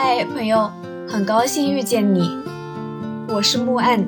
[0.00, 0.70] 嗨，朋友，
[1.08, 2.20] 很高兴遇见你，
[3.28, 4.06] 我是木岸，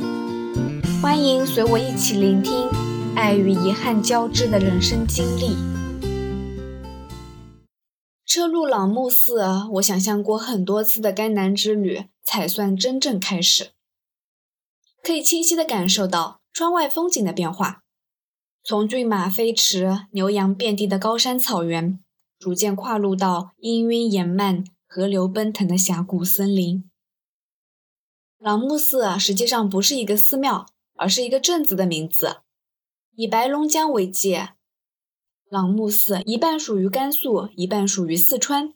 [1.02, 2.68] 欢迎随我一起聆听
[3.17, 5.56] 爱与遗憾交织的人生经历。
[8.24, 9.42] 车路朗木寺，
[9.72, 13.72] 我想象过很多次的甘南之旅才算真正开始，
[15.02, 17.82] 可以清晰地感受到窗外风景的变化，
[18.62, 21.98] 从骏马飞驰、牛羊遍地的高山草原，
[22.38, 24.62] 逐渐跨入到氤氲延漫。
[24.92, 26.90] 河流奔腾的峡谷森林，
[28.38, 30.66] 朗木寺实际上不是一个寺庙，
[30.96, 32.40] 而是一个镇子的名字。
[33.14, 34.54] 以白龙江为界，
[35.48, 38.74] 朗木寺一半属于甘肃，一半属于四川。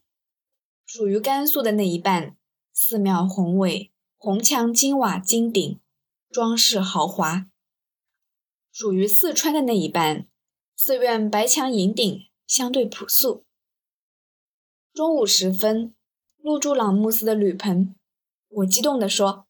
[0.87, 2.37] 属于甘肃的那一半，
[2.73, 5.81] 寺庙宏伟，红墙金瓦金顶，
[6.31, 7.47] 装饰豪华；
[8.71, 10.29] 属于四川的那一半，
[10.77, 13.45] 寺院白墙银顶，相对朴素。
[14.93, 15.93] 中午时分。
[16.45, 17.95] 入住朗木寺的旅棚，
[18.51, 19.47] 我激动地说：“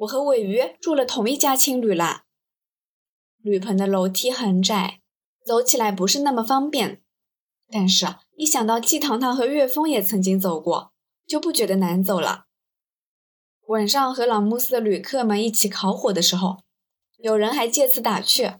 [0.00, 2.24] 我和尾鱼住了同一家青旅啦。”
[3.40, 5.00] 旅棚的楼梯很窄，
[5.42, 7.00] 走起来不是那么方便，
[7.70, 10.92] 但是一想到季糖糖和岳峰也曾经走过，
[11.26, 12.44] 就不觉得难走了。
[13.68, 16.58] 晚上和朗木寺的旅客们一起烤火的时候，
[17.16, 18.56] 有人还借此打趣：“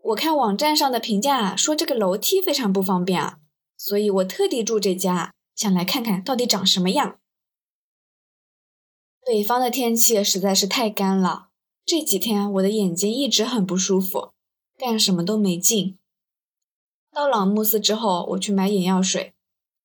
[0.00, 3.40] 我看网站上的评价说这个楼梯非常不方便啊，
[3.76, 7.18] 所以我特地住这家。”想来看看到底长什么样。
[9.24, 11.48] 北方的天气实在是太干了，
[11.84, 14.32] 这几天我的眼睛一直很不舒服，
[14.76, 15.98] 干什么都没劲。
[17.10, 19.34] 到朗木寺之后，我去买眼药水，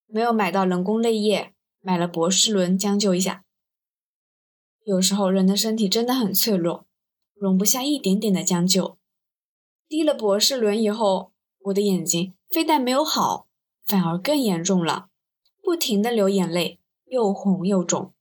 [0.05, 3.45] 没有买到人工泪液，买了博士伦将就一下。
[4.83, 6.85] 有时候人的身体真的很脆弱，
[7.33, 8.97] 容不下一点点的将就。
[9.88, 13.47] 滴了博士伦以后，我的眼睛非但没有好，
[13.85, 15.10] 反而更严重了。
[15.72, 18.11] 不停的流眼泪，又红又肿，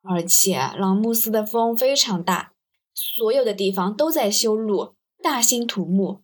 [0.00, 2.54] 而且朗木寺的风非常大，
[2.94, 6.22] 所有的地方都在修路，大兴土木，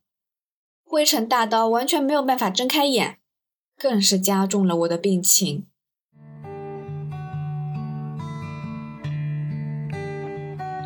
[0.87, 3.19] 灰尘大到完全没有办法睁开眼，
[3.77, 5.67] 更是加重了我的病情。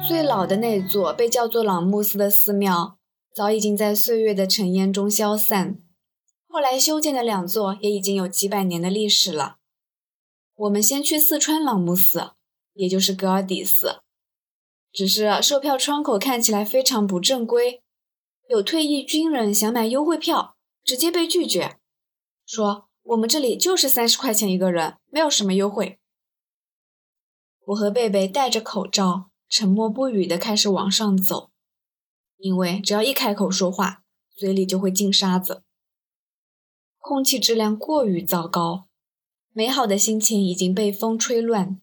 [0.08, 2.98] 最老的那座被叫做朗木寺的寺庙，
[3.32, 5.78] 早已经在岁月的尘烟中消散。
[6.52, 9.58] 后来修建的两座也已经有几百年的历史了。
[10.56, 12.32] 我们先去四川朗木寺，
[12.72, 14.00] 也就是格尔底寺。
[14.92, 17.84] 只是售票窗口看起来非常不正规，
[18.48, 21.78] 有退役军人想买优惠票，直接被拒绝，
[22.44, 26.00] 说我们这里就是三十块钱一个人，没有什么优惠。
[27.66, 31.52] 我和贝贝戴着口罩，沉默不语地开始往上走，
[32.38, 34.02] 因为只要一开口说话，
[34.34, 35.62] 嘴里就会进沙子。
[37.00, 38.86] 空气质量过于糟糕，
[39.52, 41.80] 美好的心情已经被风吹乱。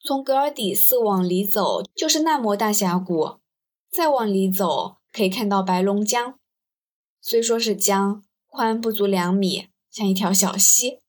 [0.00, 3.38] 从格尔底寺往里走就是纳摩大峡谷，
[3.88, 6.38] 再往里走可以看到白龙江。
[7.20, 11.00] 虽说是江，宽不足两米，像一条小溪。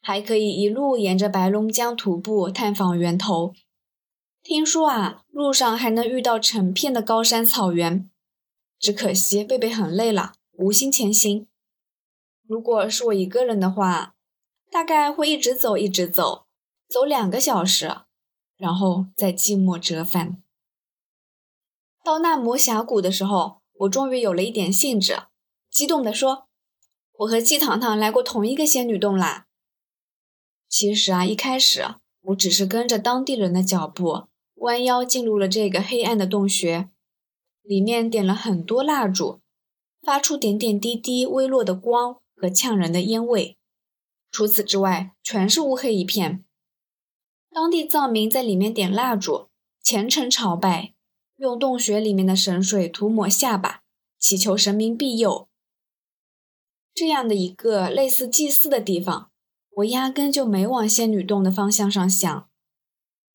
[0.00, 3.52] 还可以一路沿着白龙江徒步探访源头。
[4.42, 8.08] 听说啊，路上还能遇到成片的高山草原。
[8.78, 10.34] 只可惜贝贝很累了。
[10.58, 11.46] 无心前行。
[12.44, 14.16] 如果是我一个人的话，
[14.72, 16.46] 大概会一直走，一直走，
[16.88, 18.00] 走两个小时，
[18.56, 20.42] 然后再寂寞折返。
[22.02, 25.22] 到纳摩峡谷的时候，我终于有了一点兴致，
[25.70, 26.48] 激动地说
[27.18, 29.46] ：“我和季糖糖来过同一个仙女洞啦。”
[30.68, 34.26] 其实啊，一开始我只是跟着当地人的脚步，
[34.56, 36.88] 弯腰进入了这个黑暗的洞穴，
[37.62, 39.40] 里面点了很多蜡烛。
[40.02, 43.58] 发出点点滴滴微弱的光和呛人的烟味，
[44.30, 46.44] 除此之外全是乌黑一片。
[47.50, 49.48] 当地藏民在里面点蜡烛，
[49.82, 50.94] 虔诚朝拜，
[51.36, 53.82] 用洞穴里面的神水涂抹下巴，
[54.18, 55.48] 祈求神明庇佑。
[56.94, 59.30] 这样的一个类似祭祀的地方，
[59.76, 62.48] 我压根就没往仙女洞的方向上想。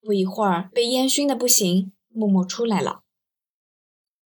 [0.02, 3.04] 不一会儿，被烟熏的不行，默默出来了。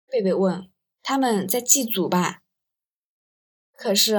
[0.07, 0.73] 贝贝问。
[1.03, 2.39] 他们在祭祖吧？
[3.75, 4.17] 可是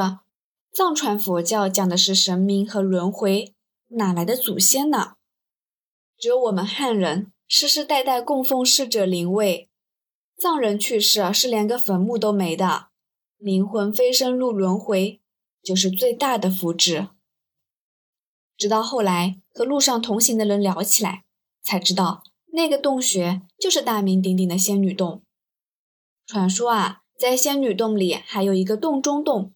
[0.72, 3.54] 藏传佛教讲的是神明和轮回，
[3.88, 5.14] 哪来的祖先呢？
[6.18, 9.70] 只有我们汉人世世代代供奉逝者灵位，
[10.36, 12.88] 藏人去世是连个坟墓都没的，
[13.38, 15.20] 灵魂飞升入轮回
[15.62, 17.08] 就是最大的福祉。
[18.56, 21.24] 直到后来和路上同行的人聊起来，
[21.62, 22.22] 才知道
[22.52, 25.22] 那个洞穴就是大名鼎鼎的仙女洞。
[26.26, 29.52] 传说啊，在仙女洞里还有一个洞中洞，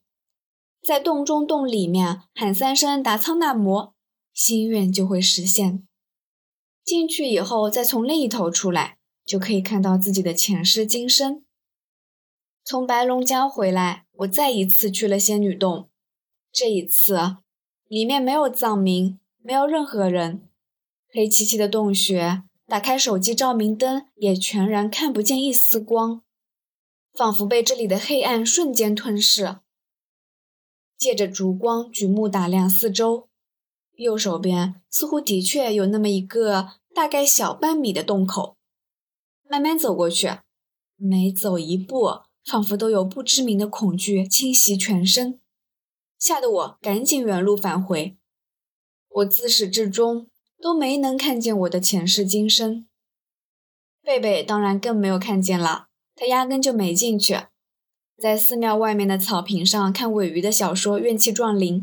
[0.82, 3.94] 在洞中洞里面喊三声达仓那摩，
[4.34, 5.86] 心愿就会实现。
[6.84, 11.44] 进去以后，再从另一头出来，就可以看到自己的前世今生。
[12.64, 15.88] 从白龙江回来，我再一次去了仙女洞。
[16.52, 17.36] 这一次，
[17.86, 20.48] 里面没有藏民，没有任何人，
[21.10, 22.42] 黑漆漆的洞穴。
[22.66, 26.22] 打开手机照明灯，也全然看不见一丝光，
[27.18, 29.58] 仿佛被这里的黑暗瞬间吞噬。
[30.96, 33.28] 借着烛光，举目打量四周，
[33.96, 38.56] 右手边似乎的确有那么一个大概小半米的洞口。
[39.50, 40.38] 慢慢走过去，
[40.94, 45.40] 每走一步，仿佛都有不知名的恐惧侵袭全身，
[46.16, 48.16] 吓得我赶紧原路返回。
[49.08, 50.30] 我自始至终。
[50.60, 52.88] 都没能看见我的前世今生，
[54.02, 55.86] 贝贝当然更没有看见了，
[56.20, 57.46] 他压根就没进去，
[58.16, 61.82] 在寺庙外面的草坪上看尾鱼的小说《怨气撞铃》。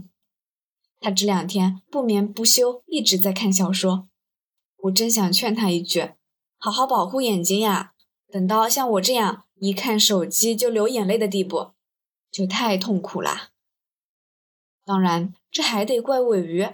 [0.99, 4.09] 他这两天不眠不休，一直在看小说。
[4.79, 6.11] 我真想劝他一句，
[6.57, 7.93] 好好保护眼睛呀！
[8.29, 11.71] 等到像我这样一看手机就流眼泪的地步，
[12.29, 13.51] 就太痛苦啦。
[14.83, 16.67] 当然，这还得怪尾鱼。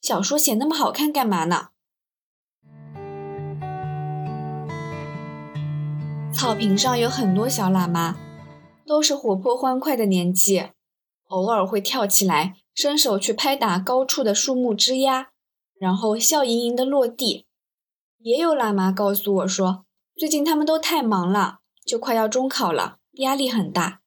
[0.00, 1.70] 小说写那么好看干嘛呢？
[6.38, 8.16] 草坪上有很多小喇嘛，
[8.86, 10.70] 都是活泼欢快的年纪，
[11.26, 15.30] 偶尔会跳起来，伸手去拍打高处的树木枝丫，
[15.80, 17.48] 然后笑盈盈的落地。
[18.18, 24.00] 也有喇嘛告诉我说，最近他们都太忙了，就快要中考了，压力很大。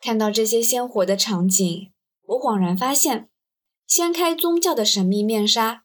[0.00, 1.92] 看到这些鲜活的场景，
[2.28, 3.28] 我恍然发现。
[3.86, 5.84] 掀开宗教的神秘面纱，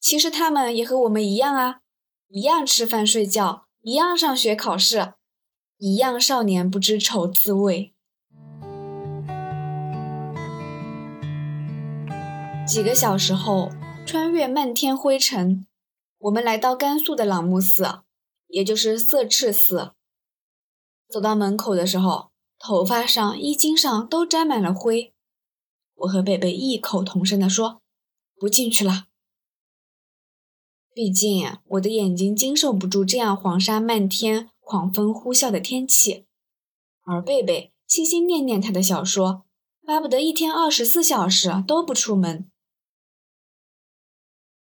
[0.00, 1.80] 其实他们也和我们一样啊，
[2.28, 5.14] 一样吃饭睡觉，一样上学考试，
[5.78, 7.94] 一样少年不知愁滋味。
[12.66, 13.70] 几个小时后，
[14.04, 15.66] 穿越漫天灰尘，
[16.18, 18.00] 我们来到甘肃的朗木寺，
[18.48, 19.92] 也就是色赤寺。
[21.08, 25.14] 走到门口的时候，头发上、衣襟上都沾满了灰。
[25.94, 27.80] 我和贝贝异口同声地说
[28.38, 29.06] ：“不进去了。”
[30.98, 36.26] 毕竟我的眼睛经受不住这样黄沙漫天、狂风呼啸的天气，
[37.04, 39.44] 而贝贝心心念念他的小说，
[39.86, 42.50] 巴不得一天二十四小时都不出门。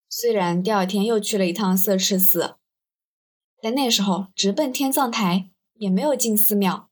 [0.10, 2.58] 虽然第二天又去了一趟色赤寺，
[3.62, 6.90] 但那时候直奔天葬台，也没有进寺庙。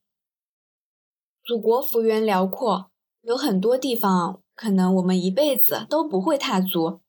[1.43, 2.89] 祖国幅员辽阔。
[3.19, 7.01] 有很多地方可能我们一辈子都不会踏足，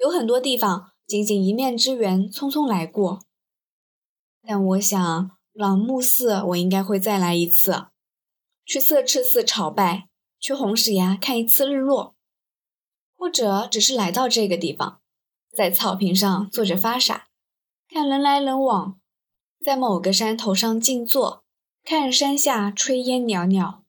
[0.00, 3.20] 有很多地方仅仅一面之缘，匆匆来过。
[4.42, 7.86] 但我想，朗木寺我应该会再来一次，
[8.64, 10.08] 去色赤寺朝拜，
[10.40, 12.16] 去红石崖看一次日落，
[13.16, 15.00] 或者只是来到这个地方，
[15.52, 17.28] 在草坪上坐着发傻，
[17.88, 18.98] 看人来人往，
[19.64, 21.44] 在某个山头上静坐，
[21.84, 23.84] 看山下炊烟袅袅。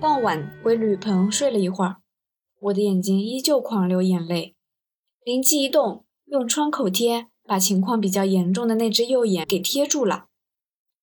[0.00, 1.96] 傍晚回旅棚睡了一会儿，
[2.60, 4.54] 我的眼睛依旧狂流眼泪。
[5.24, 10.26] 灵机一动，用创口贴把情况比较严重的那只右眼给贴住了，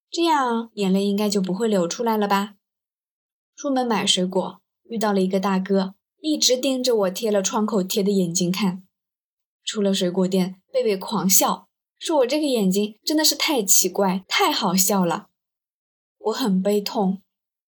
[0.09, 2.55] 这样眼泪应该就不会流出来了吧？
[3.55, 8.83] 出门买水果，遇到了一个大哥，一直盯着我贴了创口贴的眼睛看。
[9.63, 11.67] 出了水果店，贝贝狂笑，
[11.97, 15.27] 说我这个眼睛真的是太奇怪，太好笑了。
[16.17, 17.21] 我很悲痛。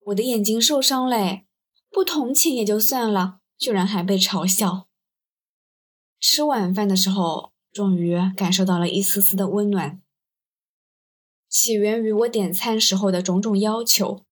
[0.08, 1.46] 我的眼睛受伤嘞，
[1.90, 4.88] 不同情也就算了，居然还被嘲笑。
[6.20, 10.02] 吃晚饭的时候，终于感受到了一丝丝的温暖，
[11.50, 14.26] 起源于我点餐时候的种种要求。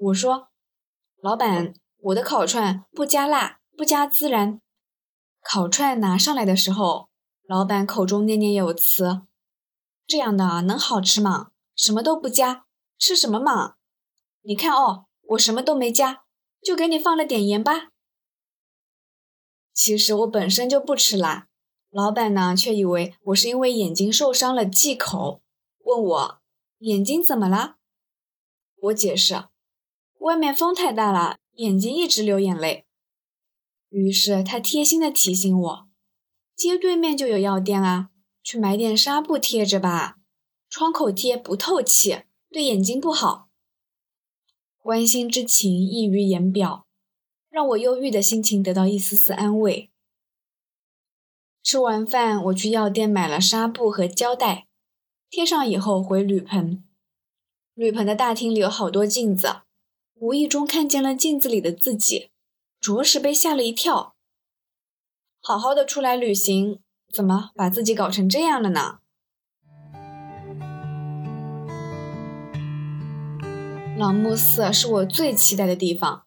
[0.00, 0.48] 我说
[1.22, 4.60] ：“老板，我的烤串不加辣，不加孜然。”
[5.42, 7.08] 烤串拿上来的时候，
[7.46, 9.22] 老板口中念念有词
[10.06, 11.50] ：“这样的能好吃吗？
[11.74, 12.66] 什么都不加，
[12.98, 13.74] 吃什么嘛？
[14.42, 16.24] 你看哦。”我什么都没加，
[16.60, 17.90] 就给你放了点盐巴。
[19.82, 21.48] 其实我本身就不吃辣，
[21.88, 25.40] 老板呢却以为我是因为眼睛受伤了忌口，
[25.84, 26.40] 问我
[26.80, 27.76] 眼睛怎么了。
[28.82, 29.44] 我解释，
[30.18, 32.84] 外面风太大了，眼睛一直流眼泪。
[33.88, 35.88] 于是他贴心的提醒我，
[36.54, 38.10] 街对面就有药店啊，
[38.42, 40.18] 去买点纱布贴着吧，
[40.68, 43.48] 创口贴不透气，对眼睛不好。
[44.76, 46.86] 关心之情溢于言表，
[47.50, 49.90] 让我忧郁的心情得到一丝丝安慰。
[51.62, 54.66] 吃完饭，我去药店买了纱布和胶带，
[55.28, 56.82] 贴上以后回铝棚。
[57.74, 59.56] 铝棚的大厅里有好多镜子，
[60.14, 62.30] 无意中看见了镜子里的自己，
[62.80, 64.14] 着实被吓了一跳。
[65.42, 66.80] 好好的出来旅行，
[67.12, 69.00] 怎么把自己搞成这样了呢？
[73.98, 76.26] 朗木寺是我最期待的地方，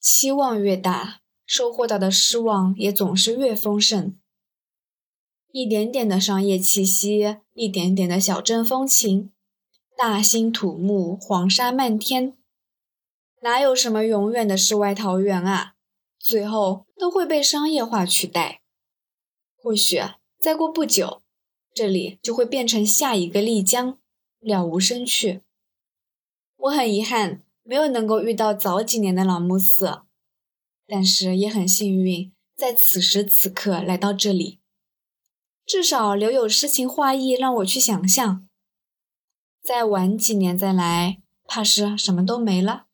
[0.00, 4.16] 期望越大，收获到的失望也总是越丰盛。
[5.50, 9.32] 一点点的商业气息，一点点的小镇风情，
[9.96, 12.36] 大兴土木，黄沙漫天，
[13.40, 15.74] 哪有什么永远的世外桃源啊？
[16.18, 18.60] 最后都会被商业化取代。
[19.56, 20.00] 或许
[20.38, 21.22] 再过不久，
[21.74, 23.98] 这里就会变成下一个丽江，
[24.38, 25.40] 了无生趣。
[26.56, 30.00] 我很遗憾没有能够遇到早几年的朗木寺，
[30.86, 34.58] 但是也很幸运在此时此刻来到这里，
[35.66, 38.48] 至少留有诗情画意让我去想象。
[39.62, 42.86] 再晚几年再来，怕是什么都没了。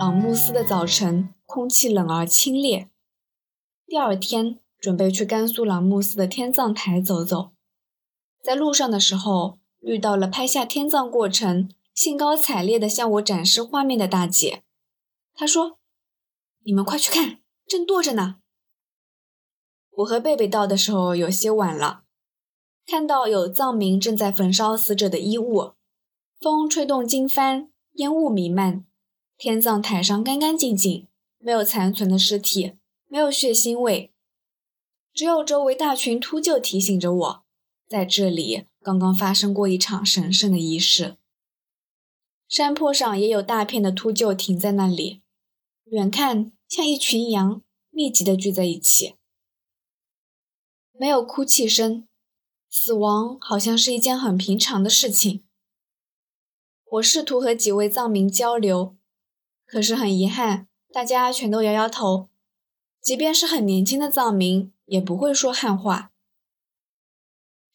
[0.00, 2.88] 朗木寺的早晨空气冷而清冽，
[3.86, 7.52] 第二天准备去甘肃朗木寺的天葬台走走。
[8.42, 14.62] 在路上的时候，遇到了拍下天葬过程、兴高采烈地向我展示画面的大姐。
[15.34, 15.78] 她说
[16.64, 18.36] ：“你们快去看，正剁着呢。”
[19.98, 22.04] 我和贝贝到的时候有些晚了，
[22.86, 25.72] 看到有藏民正在焚烧死者的衣物，
[26.40, 28.86] 风吹动经幡，烟雾弥漫。
[29.36, 31.06] 天葬台上干干净净，
[31.38, 32.74] 没有残存的尸体，
[33.06, 34.12] 没有血腥味，
[35.12, 37.44] 只有周围大群秃鹫提醒着我。
[37.88, 41.16] 在这里刚刚发生过一场神圣的仪式。
[42.46, 45.22] 山坡上也有大片的秃鹫停在那里，
[45.84, 49.14] 远看像一群羊密集的聚在一起。
[50.92, 52.06] 没有哭泣声，
[52.68, 55.44] 死亡好像是一件很平常的事情。
[56.90, 58.96] 我试图和几位藏民交流，
[59.64, 62.28] 可是很遗憾，大家全都摇摇头。
[63.00, 66.12] 即便是很年轻的藏民，也不会说汉话。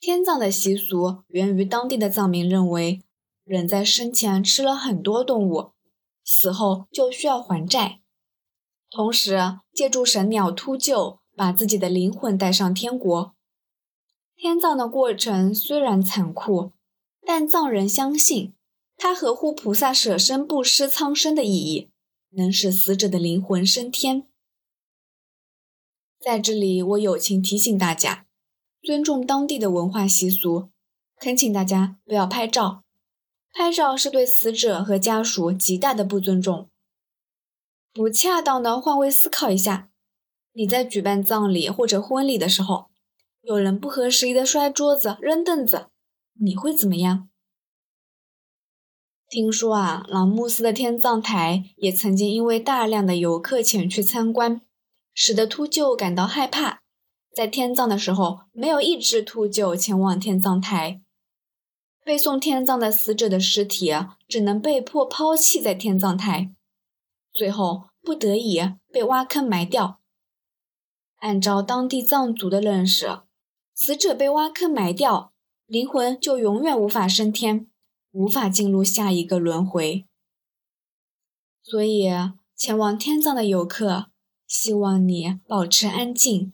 [0.06, 3.02] 天葬的习俗源于当地的藏民认为，
[3.46, 5.72] 人在生前吃了很多动物，
[6.26, 8.02] 死后就需要还债，
[8.90, 13.34] 同时借助神鸟秃鹫把自己的灵魂带上天国。
[14.36, 16.74] 天葬的过程虽然残酷，
[17.26, 18.54] 但藏人相信
[18.98, 21.90] 它合乎菩萨舍身布施苍生的意义，
[22.32, 24.28] 能使死者的灵魂升天。
[26.20, 28.26] 在这里，我友情提醒大家。
[28.84, 30.70] 尊重当地的文化习俗，
[31.18, 32.84] 恳请大家不要拍照。
[33.54, 36.70] 拍照是对死者和家属极大的不尊重。
[37.94, 39.90] 不恰当的换位思考一下：
[40.52, 42.90] 你在举办葬礼或者婚礼的时候，
[43.40, 45.88] 有人不合时宜的摔桌子、扔凳子，
[46.34, 47.30] 你会怎么样？
[49.30, 54.60] 听说啊，朗木寺的天葬台也曾经因为大量的游客前去参观，
[55.14, 56.83] 使得秃鹫感到害怕。
[57.36, 61.02] 在天葬的时候，没有一只秃鹫前往天葬台。
[62.06, 63.92] 被送天葬的死者的尸体
[64.28, 66.54] 只能被迫抛弃在天葬台，
[67.32, 68.62] 最后不得已
[68.92, 70.02] 被挖坑埋掉。
[71.20, 73.22] 按照当地藏族的认识，
[73.74, 75.34] 死者被挖坑埋掉，
[75.66, 77.68] 灵魂就永远无法升天，
[78.12, 80.06] 无法进入下一个轮回。
[81.64, 82.10] 所以，
[82.56, 84.08] 前往天葬的游客，
[84.46, 86.54] 希望你保持安静。